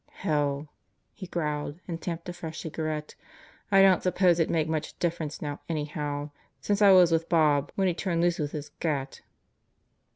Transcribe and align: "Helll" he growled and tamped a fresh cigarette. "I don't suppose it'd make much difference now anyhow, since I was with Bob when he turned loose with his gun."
"Helll" 0.13 0.67
he 1.13 1.27
growled 1.27 1.79
and 1.87 2.01
tamped 2.01 2.27
a 2.27 2.33
fresh 2.33 2.61
cigarette. 2.61 3.13
"I 3.71 3.83
don't 3.83 4.01
suppose 4.01 4.39
it'd 4.39 4.49
make 4.49 4.67
much 4.67 4.97
difference 4.97 5.43
now 5.43 5.59
anyhow, 5.69 6.31
since 6.59 6.81
I 6.81 6.89
was 6.91 7.11
with 7.11 7.29
Bob 7.29 7.71
when 7.75 7.87
he 7.87 7.93
turned 7.93 8.21
loose 8.21 8.39
with 8.39 8.51
his 8.51 8.69
gun." 8.79 9.09